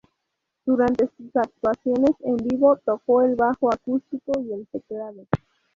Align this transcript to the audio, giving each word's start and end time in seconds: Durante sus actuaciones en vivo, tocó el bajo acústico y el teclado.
Durante 0.65 1.07
sus 1.15 1.27
actuaciones 1.35 2.15
en 2.21 2.37
vivo, 2.37 2.75
tocó 2.83 3.21
el 3.21 3.35
bajo 3.35 3.71
acústico 3.71 4.31
y 4.43 4.51
el 4.51 4.65
teclado. 4.65 5.27